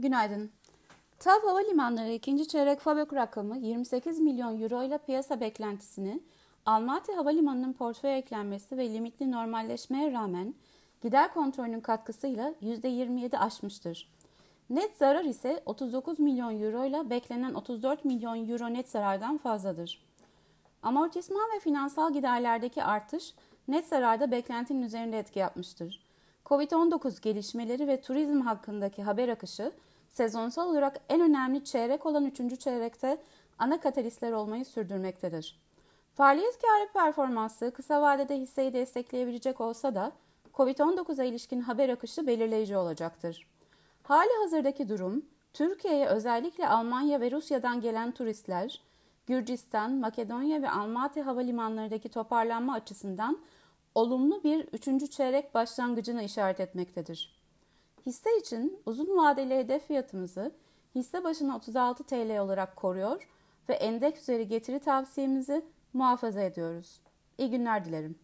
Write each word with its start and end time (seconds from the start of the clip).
Günaydın. 0.00 0.50
TAV 1.18 1.40
Havalimanları 1.42 2.12
ikinci 2.12 2.48
çeyrek 2.48 2.80
fabrik 2.80 3.14
rakamı 3.14 3.58
28 3.58 4.20
milyon 4.20 4.62
euro 4.62 4.82
ile 4.82 4.98
piyasa 4.98 5.40
beklentisini 5.40 6.20
Almaty 6.66 7.12
Havalimanı'nın 7.12 7.72
portföy 7.72 8.18
eklenmesi 8.18 8.76
ve 8.76 8.90
limitli 8.90 9.30
normalleşmeye 9.30 10.12
rağmen 10.12 10.54
gider 11.02 11.34
kontrolünün 11.34 11.80
katkısıyla 11.80 12.54
%27 12.62 13.38
aşmıştır. 13.38 14.12
Net 14.70 14.96
zarar 14.96 15.24
ise 15.24 15.62
39 15.66 16.18
milyon 16.18 16.62
euro 16.62 16.84
ile 16.84 17.10
beklenen 17.10 17.54
34 17.54 18.04
milyon 18.04 18.48
euro 18.48 18.74
net 18.74 18.88
zarardan 18.88 19.38
fazladır. 19.38 20.04
Amortisman 20.82 21.50
ve 21.56 21.60
finansal 21.60 22.12
giderlerdeki 22.12 22.82
artış 22.82 23.34
net 23.68 23.86
zararda 23.86 24.30
beklentinin 24.30 24.82
üzerinde 24.82 25.18
etki 25.18 25.38
yapmıştır. 25.38 26.05
Covid-19 26.46 27.20
gelişmeleri 27.20 27.88
ve 27.88 28.00
turizm 28.00 28.40
hakkındaki 28.40 29.02
haber 29.02 29.28
akışı 29.28 29.72
sezonsal 30.08 30.70
olarak 30.70 31.00
en 31.08 31.20
önemli 31.20 31.64
çeyrek 31.64 32.06
olan 32.06 32.24
3. 32.24 32.60
çeyrekte 32.60 33.22
ana 33.58 33.80
katalistler 33.80 34.32
olmayı 34.32 34.64
sürdürmektedir. 34.64 35.60
Faaliyet 36.14 36.58
karı 36.62 36.92
performansı 36.92 37.70
kısa 37.70 38.02
vadede 38.02 38.38
hisseyi 38.38 38.72
destekleyebilecek 38.72 39.60
olsa 39.60 39.94
da 39.94 40.12
Covid-19'a 40.54 41.24
ilişkin 41.24 41.60
haber 41.60 41.88
akışı 41.88 42.26
belirleyici 42.26 42.76
olacaktır. 42.76 43.46
Hali 44.02 44.30
hazırdaki 44.42 44.88
durum, 44.88 45.24
Türkiye'ye 45.52 46.06
özellikle 46.06 46.68
Almanya 46.68 47.20
ve 47.20 47.30
Rusya'dan 47.30 47.80
gelen 47.80 48.12
turistler, 48.12 48.82
Gürcistan, 49.26 49.92
Makedonya 49.92 50.62
ve 50.62 50.70
Almaty 50.70 51.20
havalimanlarındaki 51.20 52.08
toparlanma 52.08 52.74
açısından 52.74 53.38
olumlu 53.96 54.44
bir 54.44 54.68
üçüncü 54.72 55.10
çeyrek 55.10 55.54
başlangıcını 55.54 56.22
işaret 56.22 56.60
etmektedir. 56.60 57.42
Hisse 58.06 58.38
için 58.38 58.82
uzun 58.86 59.16
vadeli 59.16 59.54
hedef 59.54 59.86
fiyatımızı 59.86 60.52
hisse 60.94 61.24
başına 61.24 61.56
36 61.56 62.04
TL 62.04 62.38
olarak 62.38 62.76
koruyor 62.76 63.28
ve 63.68 63.74
endeks 63.74 64.22
üzeri 64.22 64.48
getiri 64.48 64.78
tavsiyemizi 64.78 65.64
muhafaza 65.92 66.40
ediyoruz. 66.40 67.00
İyi 67.38 67.50
günler 67.50 67.84
dilerim. 67.84 68.18